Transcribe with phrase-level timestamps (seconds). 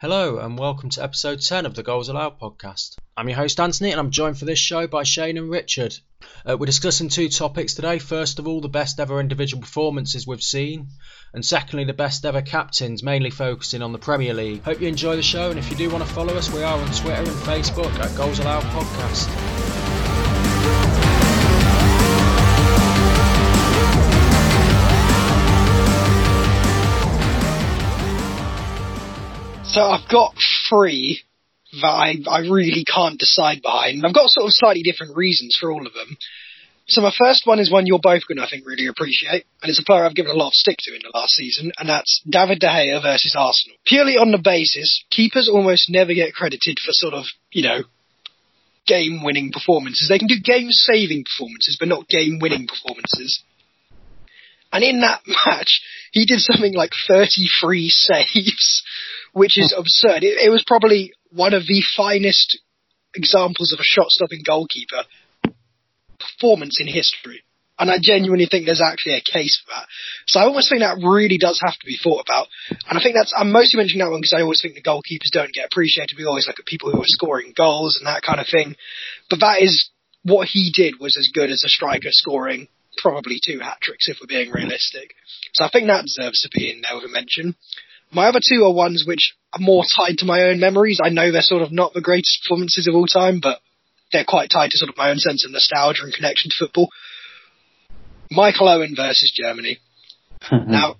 [0.00, 2.94] Hello and welcome to episode 10 of the Goals Allowed podcast.
[3.16, 5.98] I'm your host Anthony and I'm joined for this show by Shane and Richard.
[6.48, 7.98] Uh, we're discussing two topics today.
[7.98, 10.86] First of all, the best ever individual performances we've seen,
[11.34, 14.62] and secondly, the best ever captains, mainly focusing on the Premier League.
[14.62, 16.78] Hope you enjoy the show, and if you do want to follow us, we are
[16.78, 19.57] on Twitter and Facebook at Goals Allowed Podcast.
[29.78, 30.34] So I've got
[30.68, 31.20] three
[31.80, 34.04] that I, I really can't decide behind.
[34.04, 36.16] I've got sort of slightly different reasons for all of them.
[36.88, 39.70] So my first one is one you're both going to, I think, really appreciate, and
[39.70, 41.88] it's a player I've given a lot of stick to in the last season, and
[41.88, 43.76] that's David De Gea versus Arsenal.
[43.86, 47.82] Purely on the basis, keepers almost never get credited for sort of, you know,
[48.88, 50.08] game-winning performances.
[50.08, 53.44] They can do game-saving performances, but not game-winning performances.
[54.72, 55.80] And in that match,
[56.12, 58.82] he did something like 33 saves,
[59.32, 60.24] which is absurd.
[60.24, 62.58] It, it was probably one of the finest
[63.14, 65.04] examples of a shot-stopping goalkeeper
[66.18, 67.42] performance in history.
[67.80, 69.86] And I genuinely think there's actually a case for that.
[70.26, 72.48] So I almost think that really does have to be thought about.
[72.88, 75.30] And I think that's, I'm mostly mentioning that one because I always think the goalkeepers
[75.32, 76.18] don't get appreciated.
[76.18, 78.74] We always look at people who are scoring goals and that kind of thing.
[79.30, 79.90] But that is,
[80.24, 82.66] what he did was as good as a striker scoring
[83.00, 85.14] probably two hat tricks if we're being realistic.
[85.54, 87.56] So I think that deserves to be in there with a mention.
[88.10, 91.00] My other two are ones which are more tied to my own memories.
[91.02, 93.60] I know they're sort of not the greatest performances of all time, but
[94.12, 96.88] they're quite tied to sort of my own sense of nostalgia and connection to football.
[98.30, 99.78] Michael Owen versus Germany.
[100.52, 100.96] now,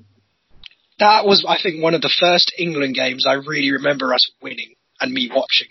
[0.99, 4.75] that was, I think, one of the first England games I really remember us winning
[5.01, 5.69] and me watching.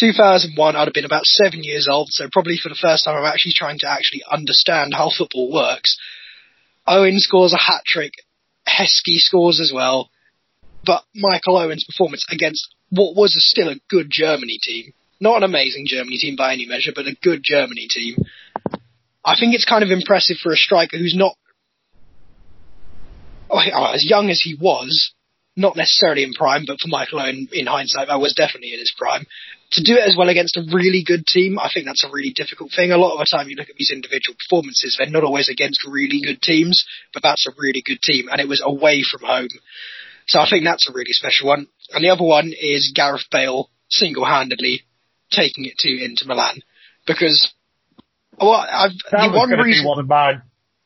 [0.00, 3.30] 2001, I'd have been about seven years old, so probably for the first time I'm
[3.30, 5.98] actually trying to actually understand how football works.
[6.86, 8.14] Owen scores a hat trick.
[8.66, 10.08] Heskey scores as well.
[10.86, 15.84] But Michael Owen's performance against what was still a good Germany team, not an amazing
[15.86, 18.16] Germany team by any measure, but a good Germany team.
[19.22, 21.36] I think it's kind of impressive for a striker who's not
[23.50, 25.12] oh, as young as he was,
[25.56, 28.94] not necessarily in prime, but for Michael Owen, in hindsight, that was definitely in his
[28.96, 29.26] prime.
[29.72, 32.32] To do it as well against a really good team, I think that's a really
[32.34, 32.90] difficult thing.
[32.90, 35.86] A lot of the time you look at these individual performances, they're not always against
[35.86, 36.84] really good teams,
[37.14, 39.48] but that's a really good team, and it was away from home.
[40.26, 41.66] So I think that's a really special one.
[41.92, 44.82] And the other one is Gareth Bale single-handedly
[45.30, 46.62] taking it to Inter Milan.
[47.06, 47.52] Because,
[48.38, 50.42] well, I've, that the was one reason, be one of mine.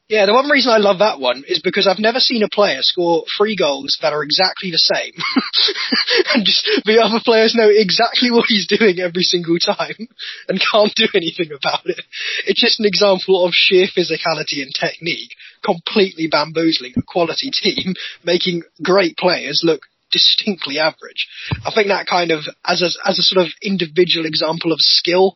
[0.09, 2.81] Yeah, the one reason I love that one is because I've never seen a player
[2.83, 5.15] score three goals that are exactly the same,
[6.35, 9.97] and just the other players know exactly what he's doing every single time
[10.49, 12.05] and can't do anything about it.
[12.47, 15.33] It's just an example of sheer physicality and technique,
[15.65, 19.83] completely bamboozling a quality team, making great players look
[20.13, 21.27] distinctly average.
[21.65, 25.35] I think that kind of, as a, as a sort of individual example of skill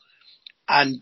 [0.68, 1.00] and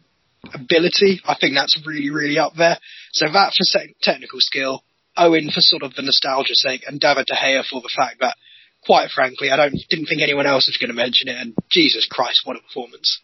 [0.55, 2.79] ability, I think that's really, really up there.
[3.17, 4.85] So that for technical skill,
[5.17, 8.37] Owen for sort of the nostalgia's sake, and David De Gea for the fact that,
[8.85, 11.37] quite frankly, I don't didn't think anyone else was going to mention it.
[11.41, 13.23] And Jesus Christ, what a performance!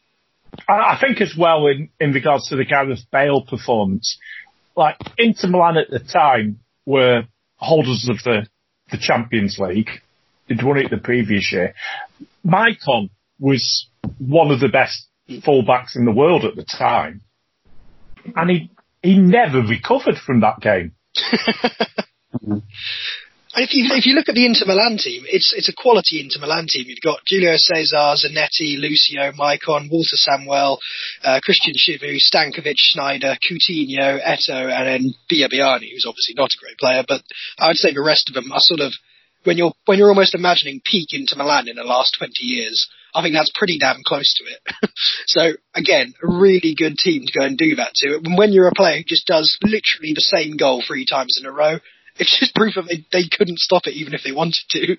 [0.66, 4.16] I I think as well in, in regards to the Gareth Bale performance,
[4.74, 7.24] like Inter Milan at the time were
[7.56, 8.46] holders of the,
[8.90, 9.90] the Champions League.
[10.48, 11.74] They'd won it the previous year.
[12.46, 13.88] Maicon was
[14.18, 17.20] one of the best fullbacks in the world at the time.
[18.34, 18.70] And he,
[19.02, 20.92] he never recovered from that game.
[23.54, 26.40] If you if you look at the Inter Milan team, it's it's a quality Inter
[26.40, 26.86] Milan team.
[26.88, 30.80] You've got Julio Cesar, Zanetti, Lucio, Maicon, Walter Samuel,
[31.22, 36.78] uh, Christian Chivu, Stankovic, Sneijder, Coutinho, Eto'o, and then Biabiany, who's obviously not a great
[36.78, 37.04] player.
[37.06, 37.20] But
[37.58, 38.94] I would say the rest of them are sort of
[39.44, 42.88] when you're when you're almost imagining peak Inter Milan in the last 20 years.
[43.14, 44.90] I think that's pretty damn close to it.
[45.26, 48.20] so again, a really good team to go and do that to.
[48.24, 51.46] And when you're a player who just does literally the same goal three times in
[51.46, 51.78] a row,
[52.16, 54.96] it's just proof that they, they couldn't stop it even if they wanted to.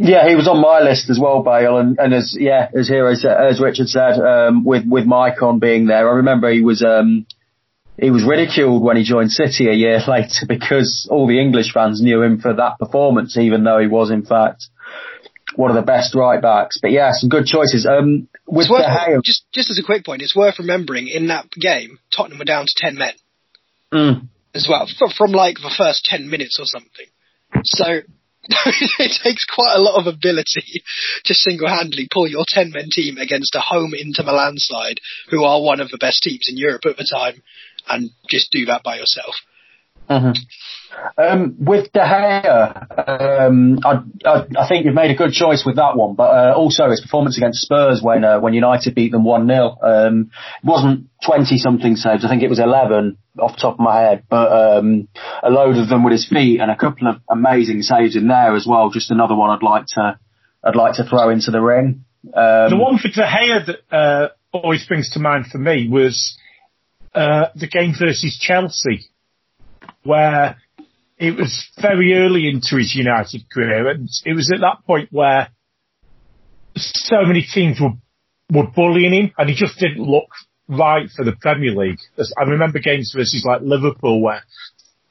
[0.00, 3.14] Yeah, he was on my list as well, Bale, and, and as yeah, as Hero
[3.14, 7.26] said, as Richard said, um, with with Maicon being there, I remember he was um,
[8.00, 12.00] he was ridiculed when he joined City a year later because all the English fans
[12.00, 14.66] knew him for that performance, even though he was in fact
[15.56, 16.78] one of the best right backs.
[16.80, 17.86] But yeah, some good choices.
[17.86, 18.84] Um, with worth,
[19.24, 22.66] just just as a quick point, it's worth remembering in that game, Tottenham were down
[22.66, 23.14] to ten men
[23.92, 27.06] mm, as well from, from like the first ten minutes or something.
[27.64, 28.00] So
[28.48, 30.82] it takes quite a lot of ability
[31.24, 35.80] to single-handedly pull your ten-men team against a home Inter Milan side, who are one
[35.80, 37.42] of the best teams in Europe at the time,
[37.88, 39.34] and just do that by yourself.
[40.08, 40.32] Mm-hmm.
[41.18, 45.76] Um, with De Gea, um, I, I, I, think you've made a good choice with
[45.76, 49.22] that one, but uh, also his performance against Spurs when uh, when United beat them
[49.22, 50.30] one 0 um,
[50.62, 52.24] It wasn't twenty something saves.
[52.24, 55.08] I think it was eleven off the top of my head, but um,
[55.42, 58.56] a load of them with his feet and a couple of amazing saves in there
[58.56, 58.90] as well.
[58.90, 60.18] Just another one I'd like to
[60.64, 62.04] I'd like to throw into the ring.
[62.24, 66.36] Um, the one for De Gea that uh, always brings to mind for me was
[67.14, 69.06] uh, the game versus Chelsea,
[70.02, 70.56] where
[71.16, 75.48] it was very early into his United career, and it was at that point where
[76.76, 77.94] so many teams were
[78.50, 80.28] were bullying him, and he just didn't look
[80.68, 81.98] right for the Premier League.
[82.38, 84.42] I remember games versus like Liverpool where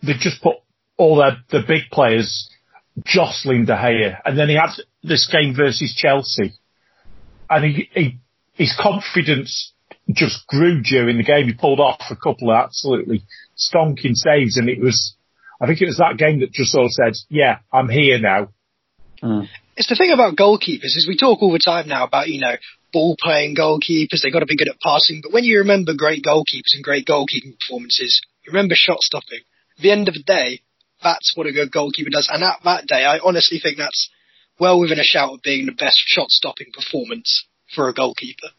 [0.01, 0.55] they just put
[0.97, 2.49] all their the big players
[3.03, 4.71] jostling De Gea, and then he had
[5.03, 6.53] this game versus Chelsea,
[7.49, 8.19] and he, he
[8.53, 9.73] his confidence
[10.13, 11.47] just grew during the game.
[11.47, 13.23] He pulled off a couple of absolutely
[13.57, 15.15] stonking saves, and it was
[15.59, 18.49] I think it was that game that just sort of said, yeah, I'm here now.
[19.23, 19.47] Mm.
[19.75, 22.55] It's the thing about goalkeepers is we talk all the time now about, you know,
[22.93, 26.23] ball playing goalkeepers, they've got to be good at passing, but when you remember great
[26.23, 29.41] goalkeepers and great goalkeeping performances, you remember shot stopping.
[29.77, 30.61] At the end of the day,
[31.03, 32.29] that's what a good goalkeeper does.
[32.31, 34.09] And at that day, I honestly think that's
[34.59, 38.49] well within a shout of being the best shot stopping performance for a goalkeeper.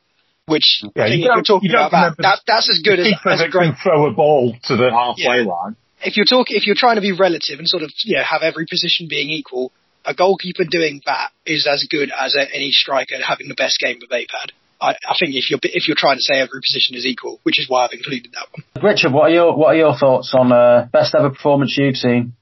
[0.49, 3.13] Which yeah, I think you if you're talking about that, that, that's as good as,
[3.25, 5.49] as a great throw a ball to the halfway yeah.
[5.49, 8.23] line if you're talking, if you're trying to be relative and sort of, you know,
[8.23, 9.73] have every position being equal,
[10.05, 13.99] a goalkeeper doing that is as good as a, any striker having the best game
[14.01, 14.53] that they've had.
[14.81, 17.59] I, I, think if you're if you're trying to say every position is equal, which
[17.59, 18.85] is why I've included that one.
[18.85, 22.35] Richard, what are your what are your thoughts on uh, best ever performance you've seen?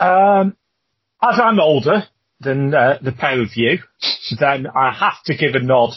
[0.00, 0.56] Um,
[1.22, 2.04] as I'm older
[2.40, 3.80] than uh, the pair of you,
[4.40, 5.90] then I have to give a nod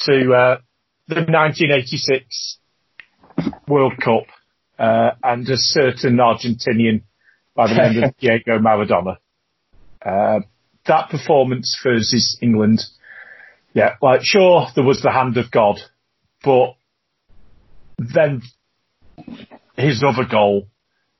[0.00, 0.58] to uh,
[1.08, 2.58] the 1986
[3.68, 4.24] World Cup
[4.78, 7.02] uh, and a certain Argentinian
[7.54, 9.16] by the name of Diego Maradona.
[10.04, 10.40] Uh,
[10.86, 12.82] that performance versus England,
[13.74, 15.78] yeah, like sure there was the hand of God,
[16.44, 16.76] but
[17.98, 18.42] then
[19.76, 20.68] his other goal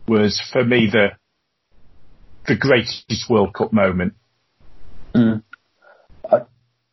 [0.06, 1.08] was for me the
[2.46, 4.14] the greatest World Cup moment.
[5.14, 5.42] Mm.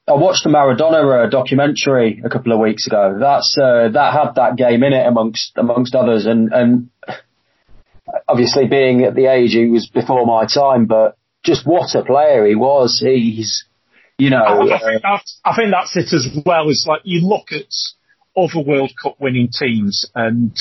[0.07, 3.17] I watched the Maradona uh, documentary a couple of weeks ago.
[3.19, 6.89] That's uh, that had that game in it amongst amongst others, and and
[8.27, 12.45] obviously being at the age he was before my time, but just what a player
[12.45, 12.99] he was.
[12.99, 13.63] He's
[14.17, 14.43] you know.
[14.43, 16.69] I, I think, that's, I think that's it as well.
[16.69, 17.71] It's like you look at
[18.35, 20.53] other World Cup winning teams, and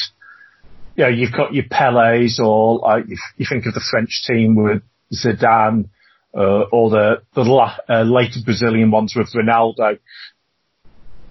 [0.95, 3.07] you know you've got your Pelés, or like
[3.37, 5.89] you think of the French team with Zidane
[6.37, 9.99] uh, or the the la- uh, later Brazilian ones with Ronaldo.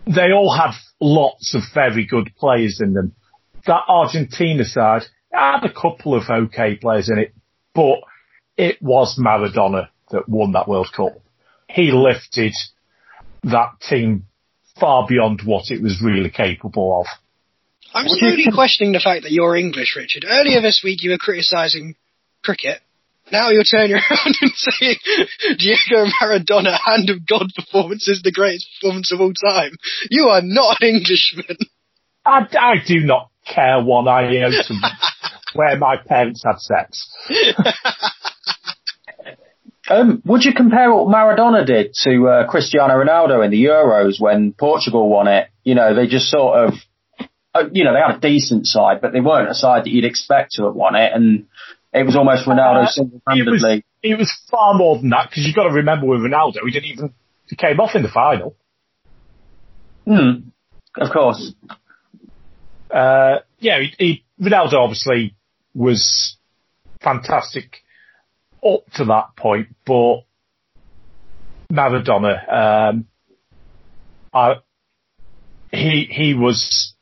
[0.05, 3.13] They all have lots of very good players in them.
[3.67, 7.33] That Argentina side had a couple of okay players in it,
[7.73, 7.99] but
[8.57, 11.13] it was Maradona that won that World Cup.
[11.69, 12.53] He lifted
[13.43, 14.25] that team
[14.79, 17.07] far beyond what it was really capable of.
[17.93, 20.25] I'm slowly questioning the fact that you're English, Richard.
[20.27, 21.95] Earlier this week you were criticising
[22.43, 22.81] cricket
[23.31, 24.97] now you're turning around and saying
[25.57, 29.71] Diego Maradona, hand of God performance is the greatest performance of all time.
[30.09, 31.57] You are not an Englishman.
[32.25, 34.73] I, I do not care one iota
[35.53, 37.09] where my parents had sex.
[39.89, 44.53] um, would you compare what Maradona did to uh, Cristiano Ronaldo in the Euros when
[44.53, 45.47] Portugal won it?
[45.63, 46.73] You know, they just sort of,
[47.53, 50.05] uh, you know, they had a decent side, but they weren't a side that you'd
[50.05, 51.11] expect to have won it.
[51.13, 51.47] And
[51.93, 53.51] it was almost Ronaldo uh, single-handedly.
[53.51, 56.57] It was, it was far more than that because you've got to remember with Ronaldo,
[56.65, 57.13] he didn't even
[57.47, 58.55] he came off in the final.
[60.05, 60.49] Hmm.
[60.97, 61.53] Of course.
[62.89, 65.35] Uh, yeah, he, he, Ronaldo obviously
[65.73, 66.37] was
[67.01, 67.83] fantastic
[68.65, 70.21] up to that point, but
[71.71, 72.53] Maradona,
[72.91, 73.07] um,
[74.33, 74.55] I,
[75.71, 76.93] he he was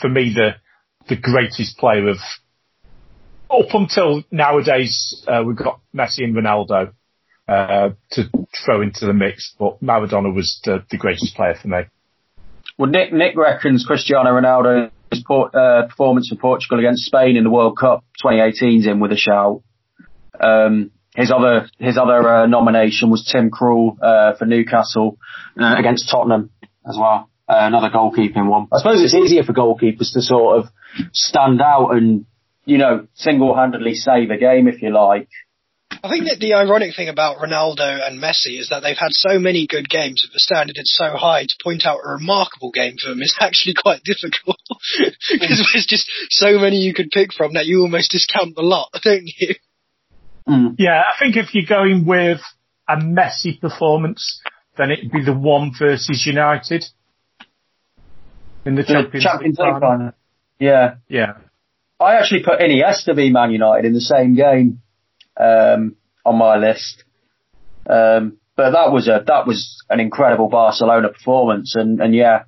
[0.00, 0.56] for me the
[1.08, 2.18] the greatest player of
[3.52, 6.92] up until nowadays, uh, we've got Messi and Ronaldo
[7.48, 8.30] uh, to
[8.64, 11.80] throw into the mix, but Maradona was the, the, greatest player for me.
[12.78, 17.76] Well, Nick Nick reckons Cristiano Ronaldo's uh, performance for Portugal against Spain in the World
[17.76, 19.62] Cup 2018 is in with a shout.
[20.40, 25.18] Um, his other his other uh, nomination was Tim Krul uh, for Newcastle
[25.60, 26.50] uh, against Tottenham
[26.88, 27.28] as well.
[27.48, 28.68] another goalkeeping one.
[28.72, 30.66] I suppose it's easier for goalkeepers to sort of
[31.12, 32.24] stand out and
[32.64, 35.28] you know, single-handedly save a game if you like.
[36.02, 39.38] I think that the ironic thing about Ronaldo and Messi is that they've had so
[39.38, 42.96] many good games, but the standard is so high to point out a remarkable game
[43.00, 44.56] for them is actually quite difficult.
[45.30, 48.88] Because there's just so many you could pick from that you almost discount the lot,
[49.02, 49.54] don't you?
[50.48, 50.74] Mm.
[50.78, 52.40] Yeah, I think if you're going with
[52.88, 54.40] a Messi performance,
[54.76, 56.84] then it'd be the one versus United
[58.64, 60.12] in the, the Champions, Champions League final.
[60.58, 60.94] Yeah.
[61.08, 61.34] Yeah.
[62.02, 64.82] I actually put Iniesta v Man United in the same game
[65.38, 67.04] um, on my list.
[67.88, 72.44] Um, but that was a that was an incredible Barcelona performance, and, and yeah,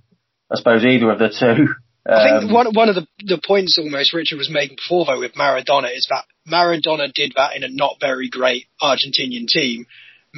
[0.51, 1.47] I suppose either of the two.
[1.47, 5.07] Um, I think um, one one of the the points almost Richard was making before
[5.07, 9.87] though with Maradona is that Maradona did that in a not very great Argentinian team.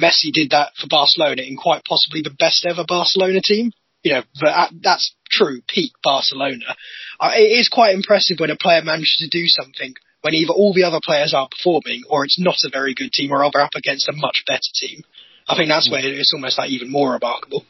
[0.01, 3.71] Messi did that for Barcelona in quite possibly the best ever Barcelona team.
[4.07, 6.77] You know, but that's true peak Barcelona.
[7.19, 10.73] Uh, it is quite impressive when a player manages to do something when either all
[10.73, 13.75] the other players are performing or it's not a very good team or they're up
[13.75, 15.03] against a much better team.
[15.45, 17.65] I think that's where it's almost like even more remarkable.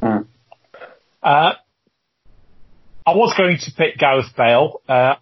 [0.00, 0.26] Mm.
[1.20, 1.54] Uh,
[3.04, 4.80] I was going to pick Gareth Bale.
[4.88, 5.16] Uh,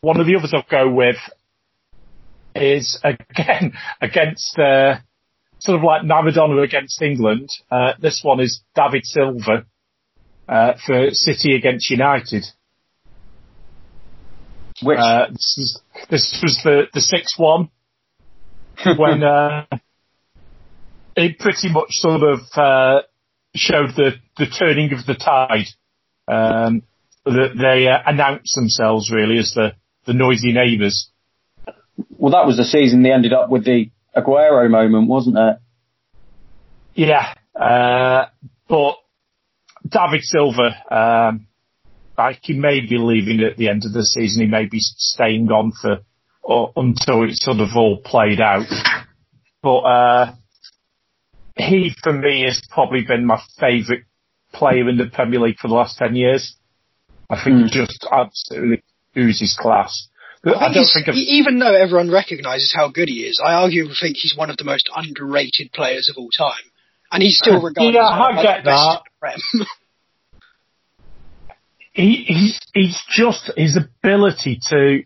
[0.00, 1.18] one of the others I'll go with
[2.56, 4.96] is again against uh,
[5.62, 7.48] sort of like Maradona against England.
[7.70, 9.64] Uh, this one is David Silva
[10.48, 12.44] uh, for City against United.
[14.82, 17.70] Which uh, this, is, this was the the six one
[18.96, 19.66] when uh,
[21.14, 23.02] it pretty much sort of uh,
[23.54, 25.68] showed the the turning of the tide.
[26.26, 26.82] Um,
[27.24, 29.74] that they uh, announced themselves really as the
[30.06, 31.08] the noisy neighbours.
[32.10, 35.56] Well, that was the season they ended up with the Aguero moment, wasn't it?
[36.94, 38.26] Yeah, uh,
[38.68, 38.96] but
[39.88, 41.46] David Silva, um,
[42.18, 44.42] like he may be leaving at the end of the season.
[44.42, 46.00] He may be staying on for
[46.42, 48.66] or, until it's sort of all played out.
[49.62, 50.34] But uh,
[51.56, 54.02] he, for me, has probably been my favourite
[54.52, 56.56] player in the Premier League for the last ten years.
[57.30, 57.64] I think mm.
[57.64, 58.82] he just absolutely
[59.16, 60.08] oozes class.
[60.44, 61.14] I, don't think of...
[61.14, 64.56] even though everyone recognises how good he is, I argue I think he's one of
[64.56, 66.64] the most underrated players of all time,
[67.12, 69.02] and he's still regarded yeah, as I get that.
[71.92, 75.02] he, he's, he's just his ability to,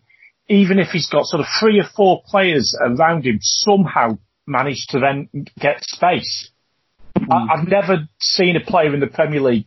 [0.49, 5.01] even if he's got sort of three or four players around him, somehow manage to
[5.01, 5.29] then
[5.61, 6.51] get space.
[7.19, 7.27] Mm.
[7.31, 9.67] I, I've never seen a player in the Premier League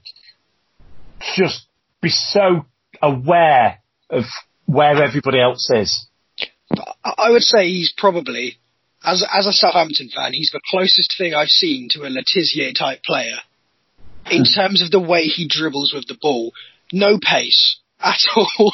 [1.35, 1.67] just
[2.01, 2.65] be so
[3.01, 4.23] aware of
[4.69, 6.07] where everybody else is.
[7.03, 8.57] I would say he's probably,
[9.03, 12.73] as as a Southampton fan, he's the closest thing I've seen to a Le Tissier
[12.77, 13.37] type player
[14.29, 14.53] in hmm.
[14.53, 16.51] terms of the way he dribbles with the ball
[16.91, 18.73] no pace at all,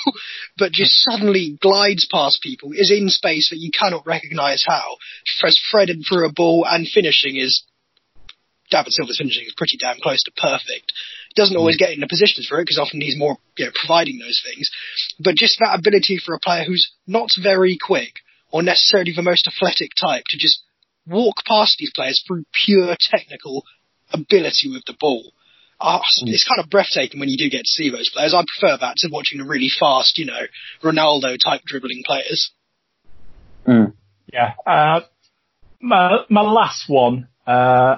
[0.58, 4.98] but just suddenly glides past people, is in space that you cannot recognise how,
[5.42, 7.64] has threaded through a ball and finishing is,
[8.70, 10.94] David Silva's finishing is pretty damn close to perfect.
[11.36, 13.72] He doesn't always get in the positions for it because often he's more, you know,
[13.75, 14.70] providing those things.
[15.20, 18.13] But just that ability for a player who's not very quick
[18.51, 20.63] or necessarily the most athletic type to just
[21.06, 23.63] walk past these players through pure technical
[24.13, 25.34] ability with the ball
[25.82, 28.34] oh, it's kind of breathtaking when you do get to see those players.
[28.34, 30.42] I prefer that to watching the really fast, you know,
[30.84, 32.51] Ronaldo type dribbling players.
[33.68, 33.94] Mm.
[34.32, 34.54] Yeah.
[34.65, 35.01] Uh,
[35.82, 37.98] my, my last one, uh,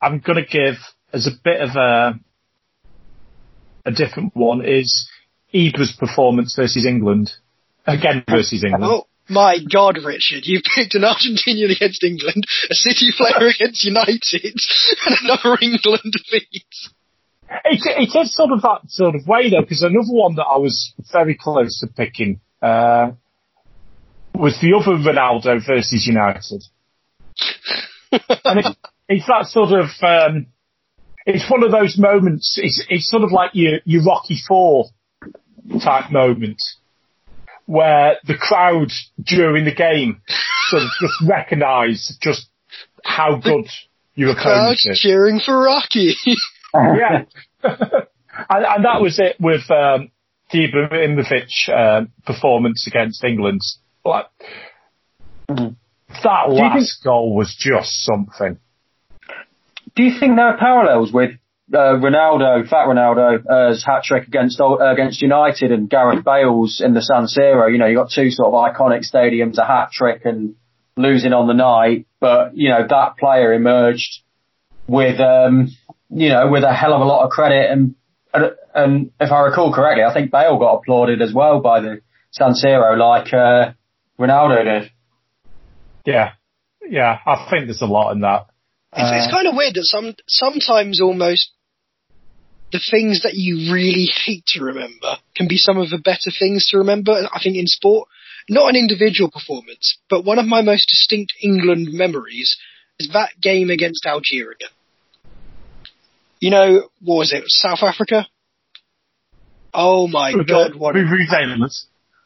[0.00, 0.76] I'm going to give
[1.12, 2.18] as a bit of a,
[3.86, 5.08] a different one is
[5.54, 7.32] Ibra's performance versus England.
[7.86, 8.84] Again versus England.
[8.86, 14.22] Oh, my God, Richard, you've picked an Argentinian against England, a City player against United,
[15.06, 16.64] and another England defeat.
[17.64, 17.80] It,
[18.12, 20.92] it is sort of that sort of way though, because another one that I was
[21.12, 23.12] very close to picking uh,
[24.34, 26.62] was the other Ronaldo versus United.
[28.44, 28.76] and it,
[29.08, 30.46] it's that sort of, um,
[31.34, 34.86] it's one of those moments, it's, it's sort of like your, your Rocky Four
[35.82, 36.60] type moment
[37.66, 38.90] where the crowd
[39.22, 40.20] during the game
[40.68, 42.48] sort of just recognise just
[43.04, 43.66] how good
[44.14, 44.98] your opponent is.
[44.98, 46.14] cheering for Rocky.
[46.74, 47.24] yeah.
[47.62, 47.84] and,
[48.50, 50.10] and, that was it with um,
[50.50, 53.60] the Ibrahimovic uh, performance against England.
[54.04, 54.26] Like,
[55.48, 58.58] that last think, goal was just something.
[59.96, 61.32] Do you think there are parallels with
[61.72, 67.02] uh, Ronaldo, Fat Ronaldo's hat trick against uh, against United and Gareth Bale's in the
[67.02, 67.70] San Siro.
[67.70, 70.56] You know, you got two sort of iconic stadiums, a hat trick and
[70.96, 72.06] losing on the night.
[72.20, 74.22] But you know, that player emerged
[74.86, 75.68] with um,
[76.08, 77.94] you know with a hell of a lot of credit and
[78.32, 82.52] and if I recall correctly, I think Bale got applauded as well by the San
[82.52, 83.72] Siro like uh,
[84.18, 84.90] Ronaldo did.
[86.04, 86.32] Yeah,
[86.88, 88.46] yeah, I think there's a lot in that.
[88.92, 91.50] It's, uh, it's kind of weird that some sometimes almost
[92.72, 96.68] the things that you really hate to remember can be some of the better things
[96.68, 97.12] to remember.
[97.12, 98.08] I think in sport,
[98.48, 102.56] not an individual performance, but one of my most distinct England memories
[102.98, 104.68] is that game against Algeria.
[106.40, 107.44] You know, what was it?
[107.46, 108.26] South Africa?
[109.72, 111.00] Oh my god, what a,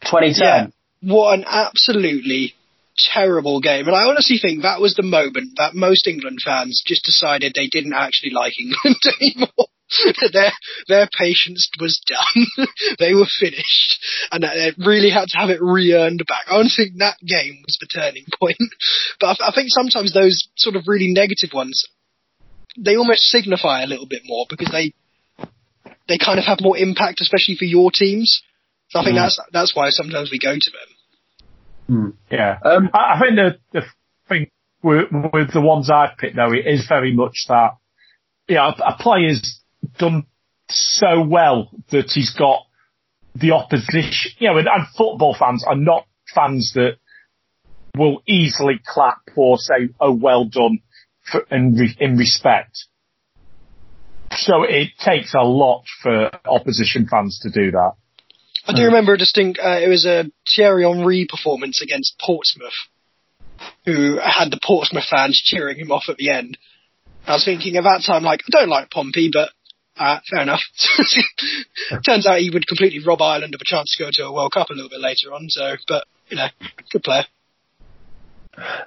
[0.02, 0.42] 2010.
[0.46, 0.66] Yeah,
[1.00, 2.54] what an absolutely
[2.96, 3.86] terrible game.
[3.86, 7.68] And I honestly think that was the moment that most England fans just decided they
[7.68, 9.68] didn't actually like England anymore.
[10.32, 10.52] their
[10.88, 12.66] their patience was done.
[12.98, 13.98] they were finished,
[14.32, 16.44] and they really had to have it re-earned back.
[16.48, 18.56] I don't think that game was the turning point,
[19.20, 21.84] but I, I think sometimes those sort of really negative ones,
[22.78, 24.94] they almost signify a little bit more because they
[26.08, 28.42] they kind of have more impact, especially for your teams.
[28.88, 29.22] So I think mm.
[29.22, 30.93] that's that's why sometimes we go to them.
[31.88, 32.14] Mm.
[32.30, 33.86] Yeah, um, I, I, think the the
[34.28, 34.50] thing
[34.82, 37.76] with, with the ones I've picked though, it is very much that
[38.48, 39.60] yeah, a, a player's
[39.98, 40.26] done
[40.70, 42.60] so well that he's got
[43.34, 44.32] the opposition.
[44.38, 46.96] You know, and, and football fans are not fans that
[47.96, 50.80] will easily clap or say, "Oh, well done,"
[51.30, 52.86] for, in, in respect.
[54.32, 57.92] So it takes a lot for opposition fans to do that.
[58.66, 59.58] I do remember a distinct.
[59.62, 62.72] Uh, it was a Thierry Henry performance against Portsmouth,
[63.84, 66.56] who had the Portsmouth fans cheering him off at the end.
[67.26, 69.50] I was thinking at that time, like, I don't like Pompey, but
[69.96, 70.60] uh, fair enough.
[72.06, 74.52] Turns out he would completely rob Ireland of a chance to go to a World
[74.52, 75.48] Cup a little bit later on.
[75.48, 76.48] So, but you know,
[76.90, 77.24] good player.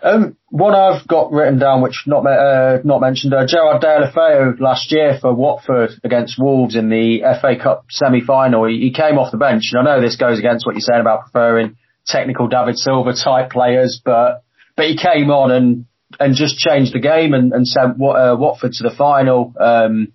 [0.02, 4.92] Um, one I've got written down, which not uh, not mentioned, uh, Gerard Deulofeu last
[4.92, 8.68] year for Watford against Wolves in the FA Cup semi-final.
[8.68, 11.02] He, he, came off the bench, and I know this goes against what you're saying
[11.02, 14.44] about preferring technical David Silva type players, but
[14.76, 15.86] but he came on and
[16.20, 19.54] and just changed the game and, and sent uh, Watford to the final.
[19.60, 20.14] Um,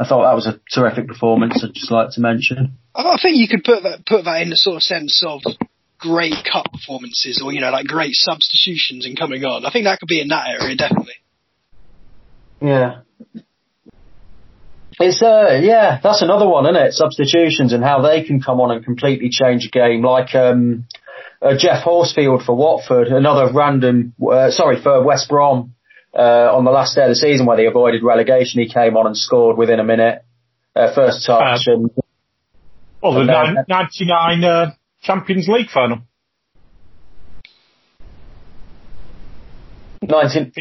[0.00, 1.62] I thought that was a terrific performance.
[1.64, 2.78] I'd just like to mention.
[2.94, 5.42] I think you could put that put that in the sort of sense of
[5.98, 9.64] great cup performances, or you know, like great substitutions and coming on.
[9.64, 11.14] I think that could be in that area definitely.
[12.60, 13.00] Yeah.
[15.00, 16.92] It's uh yeah, that's another one, isn't it?
[16.92, 20.02] Substitutions and how they can come on and completely change a game.
[20.02, 20.86] Like um,
[21.40, 25.74] uh, Geoff Horsfield for Watford, another random, uh, sorry for West Brom
[26.14, 28.60] uh, on the last day of the season where they avoided relegation.
[28.60, 30.24] He came on and scored within a minute,
[30.74, 31.68] uh, first touch.
[31.68, 31.90] Uh, and,
[33.00, 35.98] well, the and 99 uh, Champions League final.
[40.02, 40.52] 19.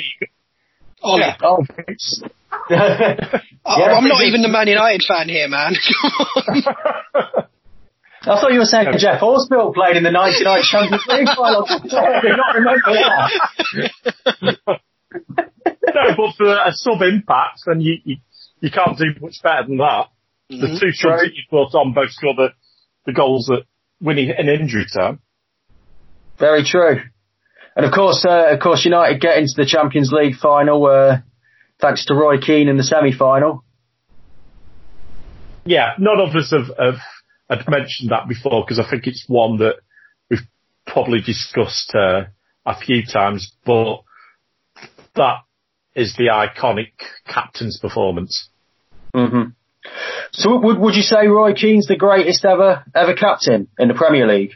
[1.04, 1.38] Oh, yeah.
[1.42, 1.64] Oh.
[2.70, 3.32] yeah,
[3.66, 5.74] I'm not even the Man United fan here, man.
[8.28, 11.66] I thought you were saying Geoff Horsfield played in the 99 Champions League final.
[11.70, 13.32] I did not remember that.
[15.96, 18.18] no, but for a sub impact, then you, you,
[18.60, 20.08] you can't do much better than that.
[20.52, 20.62] Mm-hmm.
[20.62, 22.50] The two shots that you brought on both score the,
[23.06, 23.64] the goals that
[24.02, 25.20] win in injury time.
[26.40, 27.02] Very true.
[27.76, 31.18] And of course, uh, of course, United get into the Champions League final, uh,
[31.80, 33.64] thanks to Roy Keane in the semi-final.
[35.66, 37.00] Yeah, none of us have, have
[37.50, 39.76] had mentioned that before because I think it's one that
[40.30, 40.40] we've
[40.86, 42.24] probably discussed uh,
[42.66, 44.02] a few times, but
[45.16, 45.42] that
[45.96, 46.94] is the iconic
[47.26, 48.50] captain's performance.
[49.16, 49.50] Mm-hmm.
[50.32, 54.28] So would would you say Roy Keane's the greatest ever ever captain in the Premier
[54.28, 54.52] League?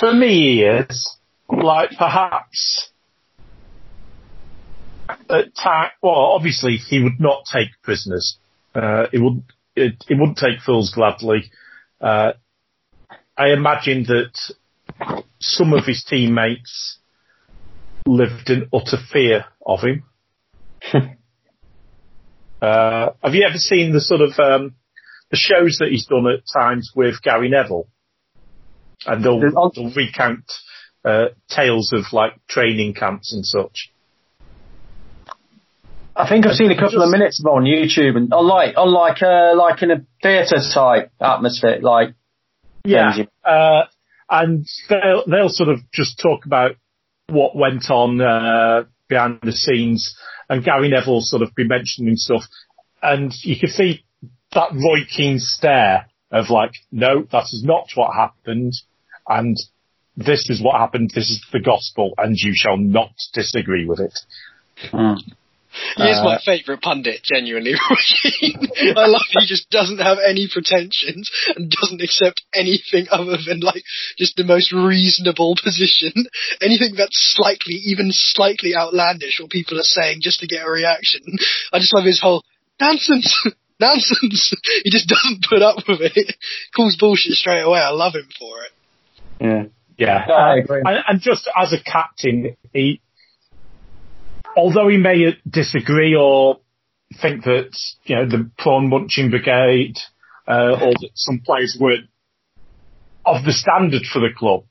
[0.00, 1.16] For me, he is.
[1.48, 2.90] Like perhaps
[5.28, 5.92] at.
[6.02, 8.38] Well, obviously he would not take prisoners.
[8.74, 9.42] Uh, it would
[9.76, 11.50] it, it wouldn't take fools gladly.
[12.00, 12.32] Uh,
[13.36, 14.38] I imagine that
[15.40, 16.98] some of his teammates
[18.10, 20.04] lived in utter fear of him.
[22.62, 24.74] uh, have you ever seen the sort of um,
[25.30, 27.88] the shows that he's done at times with Gary Neville?
[29.06, 30.44] And they'll, they'll recount
[31.04, 33.90] uh, tales of like training camps and such.
[36.14, 39.56] I think I've seen a couple of minutes of on YouTube and unlike unlike uh,
[39.56, 42.14] like in a theatre type atmosphere, like
[42.84, 43.84] yeah, uh,
[44.28, 46.72] and they'll they'll sort of just talk about
[47.30, 50.16] what went on uh, behind the scenes,
[50.48, 52.42] and Gary Neville sort of be mentioning stuff,
[53.02, 54.04] and you can see
[54.52, 58.74] that Roy Keane stare of like, no, that is not what happened,
[59.28, 59.56] and
[60.16, 61.10] this is what happened.
[61.14, 64.18] This is the gospel, and you shall not disagree with it.
[64.92, 65.18] Mm.
[65.96, 67.74] He is my favourite pundit, genuinely.
[68.96, 73.82] I love he just doesn't have any pretensions and doesn't accept anything other than like
[74.18, 76.12] just the most reasonable position.
[76.60, 81.20] Anything that's slightly, even slightly outlandish, what people are saying just to get a reaction.
[81.72, 82.42] I just love his whole
[82.80, 83.32] nonsense,
[83.80, 84.54] nonsense.
[84.84, 86.36] He just doesn't put up with it.
[86.74, 87.78] Calls bullshit straight away.
[87.78, 88.72] I love him for it.
[89.40, 89.64] Yeah.
[89.98, 90.82] Yeah, No, I uh, agree.
[90.82, 93.02] and, and just as a captain, he,
[94.56, 96.60] although he may disagree or
[97.20, 99.98] think that you know the prawn munching brigade
[100.46, 101.96] uh, or that some players were
[103.24, 104.64] of the standard for the club,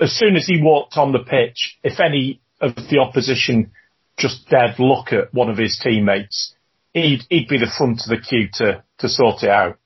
[0.00, 3.72] as soon as he walked on the pitch, if any of the opposition
[4.18, 6.54] just dared look at one of his teammates,
[6.92, 9.78] he'd he'd be the front of the queue to to sort it out.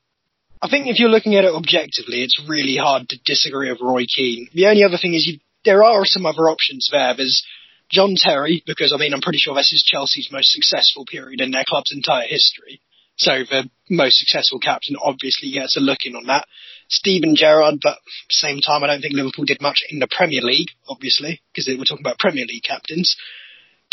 [0.63, 4.05] I think if you're looking at it objectively, it's really hard to disagree with Roy
[4.05, 4.49] Keane.
[4.53, 7.15] The only other thing is you, there are some other options there.
[7.17, 7.43] There's
[7.91, 11.51] John Terry, because I mean, I'm pretty sure this is Chelsea's most successful period in
[11.51, 12.81] their club's entire history.
[13.17, 16.47] So the most successful captain obviously gets a look in on that.
[16.89, 17.99] Steven Gerrard, but
[18.31, 21.85] same time, I don't think Liverpool did much in the Premier League, obviously, because we're
[21.85, 23.17] talking about Premier League captains.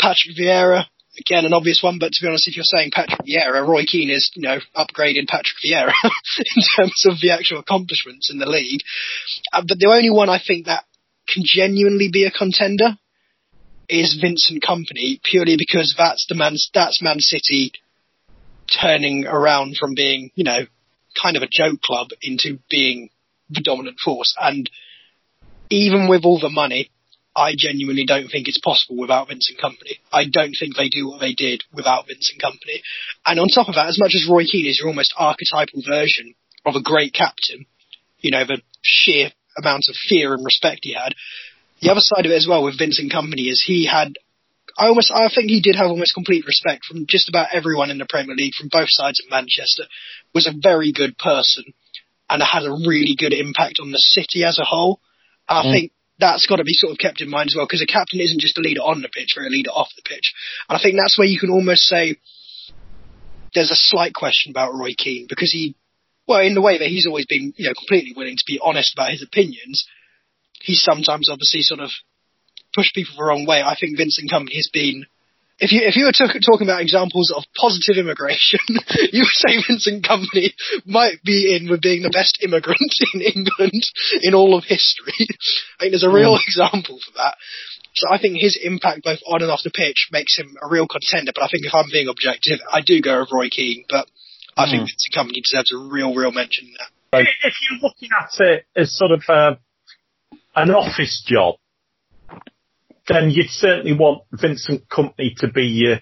[0.00, 0.84] Patrick Vieira,
[1.18, 4.10] again, an obvious one, but to be honest, if you're saying Patrick Vieira, Roy Keane
[4.10, 5.92] is, you know, upgraded Patrick Vieira
[6.56, 8.80] in terms of the actual accomplishments in the league.
[9.52, 10.84] Uh, but the only one I think that
[11.28, 12.96] can genuinely be a contender
[13.88, 17.72] is Vincent Kompany, purely because that's the man, that's Man City
[18.80, 20.66] turning around from being, you know,
[21.20, 23.10] kind of a joke club into being
[23.50, 24.34] the dominant force.
[24.38, 24.68] And
[25.70, 26.90] even with all the money,
[27.34, 29.98] I genuinely don't think it's possible without Vincent Kompany.
[30.12, 32.82] I don't think they do what they did without Vincent Kompany.
[33.24, 36.34] And on top of that, as much as Roy Keane is your almost archetypal version
[36.66, 37.66] of a great captain,
[38.18, 41.14] you know, the sheer amount of fear and respect he had,
[41.80, 44.14] the other side of it as well with Vincent Kompany is he had
[44.78, 47.98] I almost, I think he did have almost complete respect from just about everyone in
[47.98, 49.84] the Premier League from both sides of Manchester.
[50.34, 51.64] Was a very good person
[52.30, 55.00] and had a really good impact on the city as a whole.
[55.48, 55.72] I Mm.
[55.72, 58.20] think that's got to be sort of kept in mind as well because a captain
[58.20, 60.32] isn't just a leader on the pitch, they're a leader off the pitch.
[60.68, 62.16] And I think that's where you can almost say
[63.54, 65.74] there's a slight question about Roy Keane because he,
[66.28, 68.94] well, in the way that he's always been, you know, completely willing to be honest
[68.94, 69.86] about his opinions,
[70.62, 71.90] he's sometimes obviously sort of
[72.74, 73.62] pushed people the wrong way.
[73.62, 75.06] I think Vincent Kompany has been.
[75.58, 78.60] If you if you were t- talking about examples of positive immigration,
[79.12, 80.54] you would say Vincent Kompany
[80.86, 83.82] might be in with being the best immigrant in England
[84.22, 85.14] in all of history.
[85.78, 87.34] I think there's a real example for that.
[87.94, 90.86] So I think his impact both on and off the pitch makes him a real
[90.86, 91.32] contender.
[91.34, 93.84] But I think if I'm being objective, I do go with Roy Keane.
[93.88, 94.06] But
[94.56, 96.90] I think Vincent Kompany deserves a real, real mention in that.
[97.42, 99.56] If you're looking at it as sort of uh,
[100.54, 101.56] an office job,
[103.08, 105.98] then you'd certainly want Vincent Kompany to be your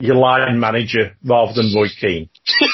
[0.00, 2.28] your line manager rather than Roy Keane.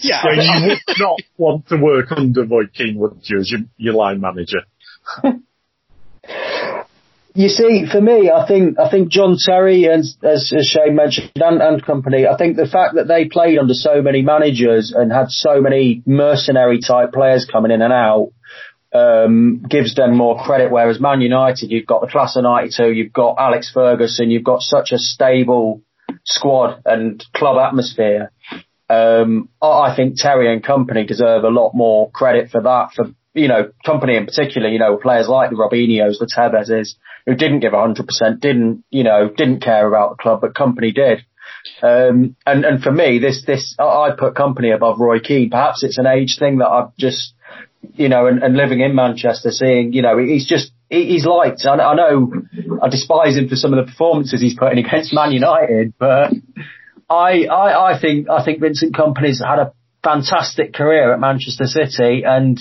[0.00, 3.60] yeah, So you would not want to work under Roy Keane, would you, as your,
[3.76, 4.60] your line manager?
[7.34, 11.32] You see, for me, I think I think John Terry and as, as Shane mentioned
[11.36, 15.10] and, and Kompany, I think the fact that they played under so many managers and
[15.10, 18.32] had so many mercenary type players coming in and out
[18.92, 20.70] um, gives them more credit.
[20.70, 24.60] Whereas Man United, you've got the class of '92, you've got Alex Ferguson, you've got
[24.60, 25.80] such a stable
[26.24, 28.30] squad and club atmosphere.
[28.90, 32.90] Um, I I think Terry and Kompany deserve a lot more credit for that.
[32.94, 36.94] For you know, Kompany in particular, you know, players like the Robinhos, the Tevezes,
[37.26, 41.24] who didn't give 100%, didn't, you know, didn't care about the club, but Kompany did.
[41.82, 45.50] Um, and, and for me, this, this, I put Kompany above Roy Keane.
[45.50, 47.34] Perhaps it's an age thing that I've just,
[47.94, 51.64] you know, and, and living in Manchester, seeing, you know, he's just, he, he's liked.
[51.64, 52.32] I, I know
[52.82, 56.32] I despise him for some of the performances he's putting against Man United, but
[57.08, 62.24] I, I, I think, I think Vincent Kompany's had a fantastic career at Manchester City
[62.26, 62.58] and,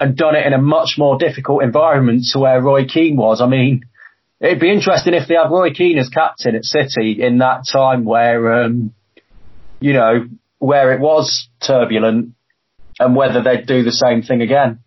[0.00, 3.40] and done it in a much more difficult environment to where Roy Keane was.
[3.40, 3.84] I mean,
[4.40, 8.04] it'd be interesting if they had Roy Keane as captain at City in that time
[8.04, 8.94] where, um,
[9.80, 10.26] you know,
[10.58, 12.34] where it was turbulent
[12.98, 14.80] and whether they'd do the same thing again.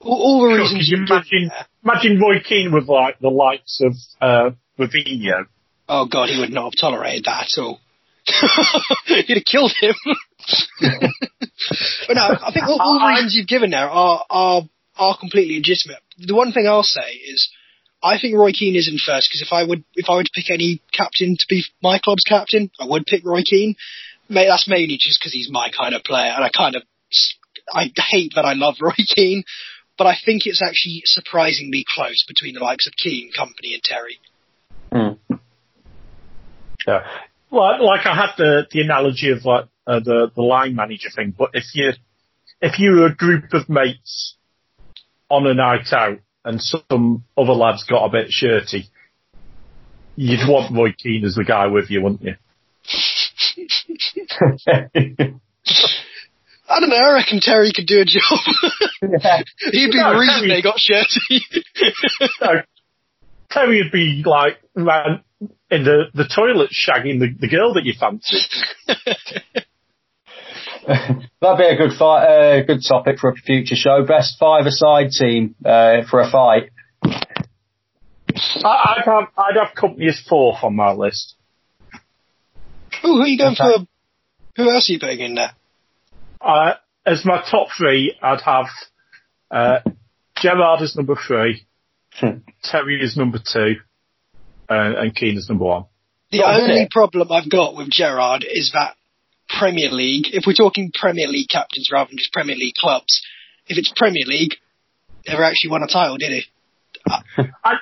[0.00, 1.50] all, all the reasons could you you've imagine,
[1.84, 5.46] imagine Roy Keane with like the likes of uh, Robinho.
[5.88, 7.80] Oh god, he would not have tolerated that at all.
[9.06, 9.94] He'd have killed him.
[12.18, 14.62] but no, I think all, all the reasons you've given there are are
[14.96, 16.02] are completely legitimate.
[16.18, 17.50] The one thing I'll say is,
[18.02, 20.30] I think Roy Keane is in first because if I would if I were to
[20.34, 23.76] pick any captain to be my club's captain, I would pick Roy Keane.
[24.28, 26.82] May, that's mainly just because he's my kind of player, and I kind of
[27.72, 29.44] I hate that I love Roy Keane,
[29.96, 34.18] but I think it's actually surprisingly close between the likes of Keane, Kompany, and Terry.
[34.92, 35.40] Mm.
[36.86, 37.00] Yeah.
[37.50, 41.34] Well, like I had the, the analogy of like uh, the the line manager thing,
[41.36, 41.92] but if you
[42.60, 44.36] if you were a group of mates
[45.30, 48.88] on a night out and some other lads got a bit shirty,
[50.16, 52.34] you'd want Roy Keane as the guy with you, wouldn't you?
[56.70, 56.96] I don't know.
[56.96, 58.38] I reckon Terry could do a job.
[59.72, 61.44] He'd be No, the reason Terry- they got shirty.
[62.40, 62.62] No.
[63.50, 65.22] Terry would be like man
[65.70, 68.38] in the, the toilet shagging the, the girl that you fancy.
[71.40, 74.04] That'd be a good fight, uh, good topic for a future show.
[74.06, 76.70] Best five-a-side team uh, for a fight.
[77.04, 81.34] I, I'd have I'd have Kompany as fourth on my list.
[83.04, 83.84] Ooh, who are you going Okay.
[83.84, 83.86] for?
[84.62, 85.52] Who else are you putting in there?
[86.40, 86.74] Uh,
[87.04, 88.66] as my top three, I'd have
[89.50, 89.80] uh,
[90.40, 91.66] Gerrard as number three,
[92.14, 92.38] Hmm.
[92.64, 93.76] Terry as number two,
[94.70, 95.84] uh, and Keane as number one.
[96.32, 96.90] The Not only minute.
[96.90, 98.94] problem I've got with Gerrard is that
[99.48, 103.22] Premier League, if we're talking Premier League captains rather than just Premier League clubs,
[103.66, 104.54] if it's Premier League,
[105.26, 106.42] never actually won a title, did he?
[107.06, 107.20] Uh,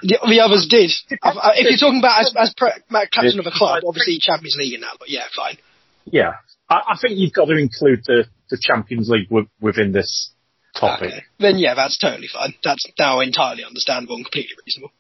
[0.03, 0.91] the, the others did.
[1.11, 2.71] If you're talking about as, as pre,
[3.11, 5.57] captain of a club, obviously Champions League and that, but yeah, fine.
[6.05, 6.35] Yeah,
[6.69, 10.31] I, I think you've got to include the, the Champions League w- within this
[10.79, 11.13] topic.
[11.13, 11.23] Okay.
[11.41, 12.55] Then yeah, that's totally fine.
[12.63, 14.93] That's now entirely understandable and completely reasonable.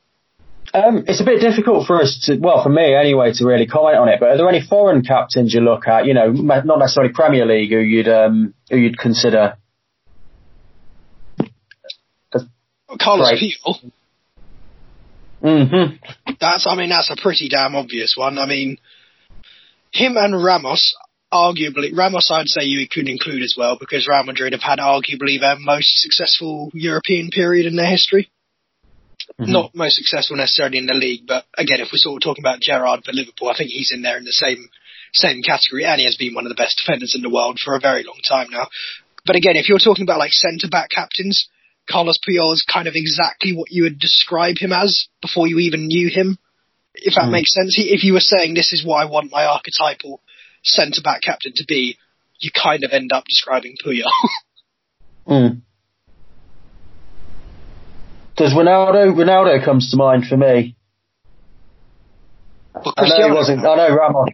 [0.74, 3.98] Um, it's a bit difficult for us to, well, for me anyway, to really comment
[3.98, 4.20] on it.
[4.20, 6.06] But are there any foreign captains you look at?
[6.06, 9.56] You know, not necessarily Premier League, who you'd um, who you'd consider?
[12.98, 13.38] Carlos Right.
[13.38, 13.80] Peel,
[15.42, 15.96] hmm
[16.40, 18.38] that's, I mean, that's a pretty damn obvious one.
[18.38, 18.78] I mean,
[19.92, 20.94] him and Ramos,
[21.32, 25.40] arguably, Ramos I'd say you could include as well because Real Madrid have had arguably
[25.40, 28.30] their most successful European period in their history.
[29.38, 32.60] Not most successful necessarily in the league, but again, if we're sort of talking about
[32.60, 34.68] Gerrard for Liverpool, I think he's in there in the same
[35.14, 37.74] same category, and he has been one of the best defenders in the world for
[37.74, 38.68] a very long time now.
[39.24, 41.48] But again, if you're talking about like centre back captains,
[41.88, 45.86] Carlos Puyol is kind of exactly what you would describe him as before you even
[45.86, 46.38] knew him.
[46.94, 47.32] If that Mm.
[47.32, 47.74] makes sense.
[47.74, 50.20] He- If you were saying this is what I want my archetypal
[50.64, 51.98] centre back captain to be,
[52.40, 54.10] you kind of end up describing Puyol.
[55.28, 55.62] Mm.
[58.36, 59.14] Does Ronaldo?
[59.14, 60.76] Ronaldo comes to mind for me.
[62.74, 63.66] but I know he wasn't.
[63.66, 64.28] I know Ramos.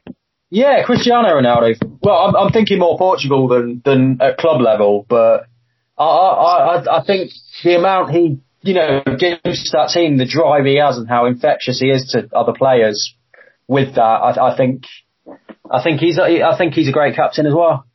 [0.51, 1.77] Yeah, Cristiano Ronaldo.
[2.03, 5.47] Well, I'm, I'm thinking more Portugal than than at club level, but
[5.97, 7.31] I I, I I think
[7.65, 11.27] the amount he you know gives to that team, the drive he has, and how
[11.27, 13.15] infectious he is to other players.
[13.69, 14.83] With that, I, I think
[15.71, 17.87] I think he's a, I think he's a great captain as well.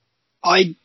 [0.43, 0.75] I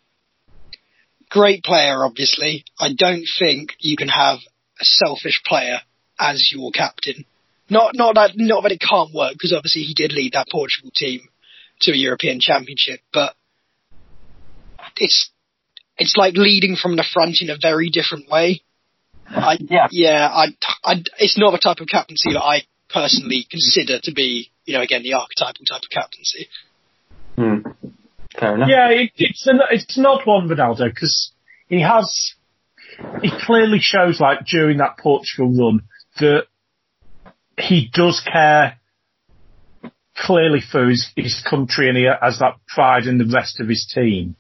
[1.31, 2.65] great player, obviously.
[2.79, 4.41] I don't think you can have
[4.83, 5.79] a selfish player
[6.19, 7.25] as your captain.
[7.71, 10.91] Not not that not that it can't work because obviously he did lead that Portugal
[10.95, 11.21] team
[11.83, 13.35] to a European Championship, but
[14.97, 15.31] it's
[15.97, 18.63] it's like leading from the front in a very different way.
[19.27, 19.89] I, Yeah.
[19.91, 20.47] yeah, I,
[20.85, 24.83] I, it's not the type of captaincy that I personally consider to be, you know,
[24.83, 26.49] again, the archetypal type of captaincy.
[27.37, 27.59] Hmm.
[28.39, 28.69] Fair enough.
[28.69, 31.31] Yeah, it, it's an it's an odd one, Ronaldo, because
[31.69, 32.35] he has
[33.23, 35.83] he clearly shows like during that Portugal run
[36.21, 36.45] that
[37.59, 38.79] he does care
[40.17, 43.91] clearly for his, his country and he has that pride in the rest of his
[43.93, 44.37] team.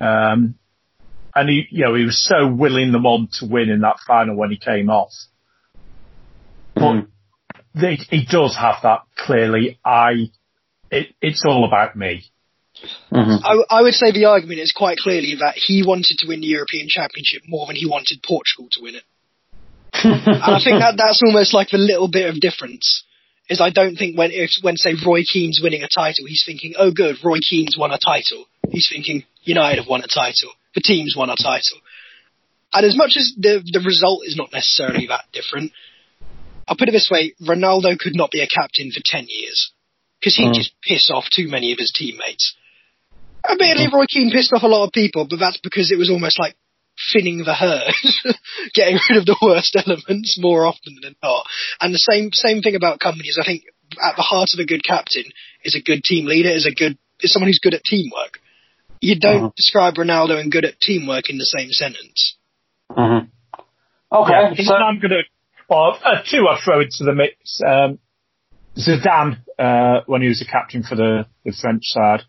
[0.00, 0.54] Um,
[1.34, 4.36] and he, you know, he was so willing them on to win in that final
[4.36, 5.12] when he came off.
[6.74, 7.00] But Hmm.
[7.74, 9.78] they, he does have that clearly.
[9.84, 10.30] I,
[10.90, 12.24] it, it's all about me.
[13.12, 13.40] Mhm.
[13.44, 16.46] I, I would say the argument is quite clearly that he wanted to win the
[16.46, 19.04] European Championship more than he wanted Portugal to win it.
[20.04, 23.04] And I think that that's almost like the little bit of difference.
[23.48, 26.74] Is I don't think when if when say Roy Keane's winning a title, he's thinking,
[26.78, 28.44] oh good, Roy Keane's won a title.
[28.70, 31.78] He's thinking United have won a title, the team's won a title.
[32.74, 35.72] And as much as the the result is not necessarily that different,
[36.68, 39.72] I'll put it this way: Ronaldo could not be a captain for ten years
[40.20, 40.54] because he'd Mm.
[40.54, 42.54] just piss off too many of his teammates.
[43.50, 46.38] Admittedly, Roy Keane pissed off a lot of people, but that's because it was almost
[46.38, 46.54] like
[47.12, 47.94] thinning the herd,
[48.74, 51.46] getting rid of the worst elements more often than not.
[51.80, 53.38] And the same same thing about Kompany's.
[53.40, 53.62] I think
[54.02, 55.24] at the heart of a good captain
[55.64, 58.40] is a good team leader, is a good is someone who's good at teamwork.
[59.00, 59.54] You don't Mhm.
[59.54, 62.36] describe Ronaldo and good at teamwork in the same sentence.
[62.90, 63.28] Mhm.
[64.10, 65.22] Okay, Yeah, so I'm going to,
[65.68, 67.60] well, uh, two I throw into the mix.
[67.64, 67.98] Um,
[68.76, 72.22] Zidane, uh, when he was the captain for the, the French side.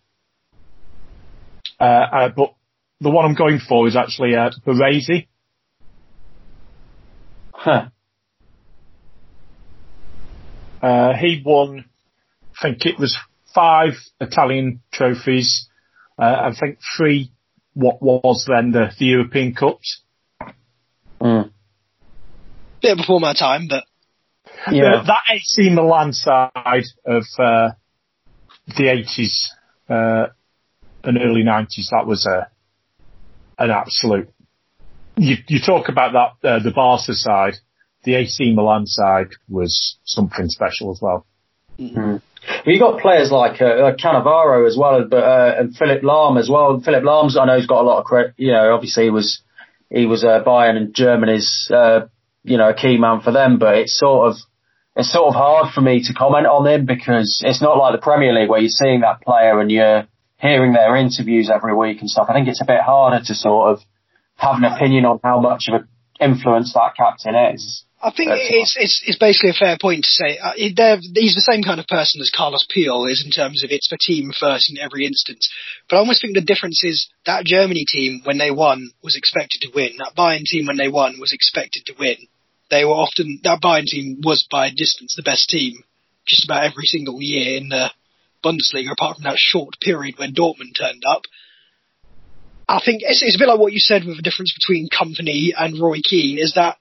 [1.79, 2.53] Uh, uh, but
[2.99, 5.27] the one I'm going for is actually, uh, Baresi.
[7.53, 7.89] Huh.
[10.81, 11.85] Uh, he won,
[12.41, 13.17] I think it was
[13.53, 15.67] five Italian trophies.
[16.17, 17.31] Uh, I think three
[17.73, 20.01] what was then the, the European Cups.
[21.21, 21.51] Mm.
[22.81, 23.83] Bit before my time, but
[24.67, 27.69] Uh, that AC Milan side of uh,
[28.67, 29.47] the 80s
[29.89, 30.27] uh,
[31.03, 32.49] and early 90s, that was a
[33.57, 34.29] an absolute.
[35.17, 37.55] You, you talk about that uh, the Barca side,
[38.03, 41.25] the AC Milan side was something special as well.
[41.77, 42.21] Mm.
[42.65, 46.79] You got players like uh, Cannavaro as well, but uh, and Philipp Lahm as well.
[46.79, 48.33] Philipp Lahm's I know he's got a lot of credit.
[48.37, 49.41] You know, obviously he was
[49.89, 52.07] he was uh, Bayern and Germany's uh,
[52.43, 54.37] you know a key man for them, but it's sort of
[54.95, 58.01] it's sort of hard for me to comment on him because it's not like the
[58.01, 60.07] Premier League where you're seeing that player and you're
[60.39, 62.27] hearing their interviews every week and stuff.
[62.29, 63.81] I think it's a bit harder to sort of
[64.35, 65.87] have an opinion on how much of an
[66.19, 67.83] influence that captain is.
[68.01, 71.63] I think it's, it's it's basically a fair point to say uh, he's the same
[71.63, 74.79] kind of person as Carlos Puyol is in terms of it's the team first in
[74.79, 75.51] every instance.
[75.89, 79.61] But I almost think the difference is that Germany team when they won was expected
[79.61, 79.97] to win.
[79.97, 82.15] That Bayern team when they won was expected to win.
[82.71, 85.83] They were often that Bayern team was by a distance the best team
[86.25, 87.91] just about every single year in the
[88.43, 91.23] Bundesliga, apart from that short period when Dortmund turned up.
[92.67, 95.51] I think it's, it's a bit like what you said with the difference between Kompany
[95.57, 96.77] and Roy Keane is that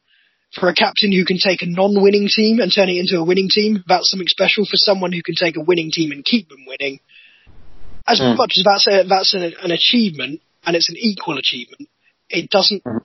[0.55, 3.49] for a captain who can take a non-winning team and turn it into a winning
[3.51, 4.64] team, that's something special.
[4.64, 7.01] For someone who can take a winning team and keep them winning,
[8.07, 8.37] as mm.
[8.37, 11.88] much as that's a, that's an, an, achievement and it's an equal achievement,
[12.31, 13.01] it doesn't mm.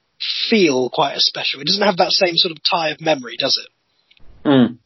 [0.50, 1.60] feel quite as special.
[1.60, 4.48] It doesn't have that same sort of tie of memory, does it?
[4.48, 4.78] Mm.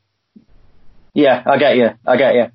[1.13, 1.89] Yeah, I get you.
[2.05, 2.45] I get you.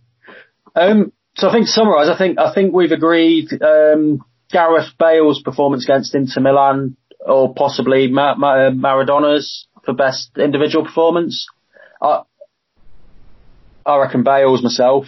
[0.74, 3.48] Um, so I think to summarise, I think I think we've agreed.
[3.62, 10.84] Um, Gareth Bale's performance against Inter Milan, or possibly Ma- Ma- Maradona's for best individual
[10.84, 11.46] performance.
[12.00, 12.22] I,
[13.86, 15.06] I reckon Bale's myself.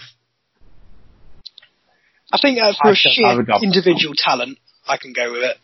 [2.32, 5.56] I think uh, for I a sheer individual talent, I can go with it.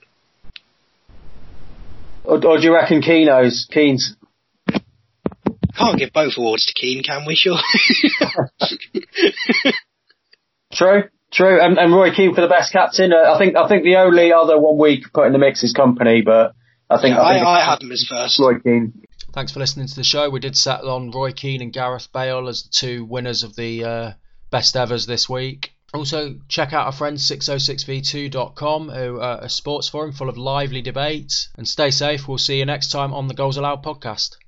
[2.22, 4.14] Or, or do you reckon Keano's Keane's?
[5.76, 7.34] Can't give both awards to Keane, can we?
[7.34, 7.56] Sure.
[10.72, 11.60] true, true.
[11.60, 13.12] And, and Roy Keane for the best captain.
[13.12, 15.62] Uh, I think I think the only other one we could put in the mix
[15.62, 16.54] is Kompany, but
[16.88, 18.38] I think yeah, I, think I, I had him as first.
[18.38, 18.92] Roy Keane.
[19.32, 20.28] Thanks for listening to the show.
[20.28, 23.84] We did settle on Roy Keane and Gareth Bale as the two winners of the
[23.84, 24.12] uh,
[24.50, 25.72] best evers this week.
[25.92, 31.48] Also, check out our friends 606v2.com, who are a sports forum full of lively debates.
[31.56, 32.28] And stay safe.
[32.28, 34.36] We'll see you next time on the Goals Allowed podcast.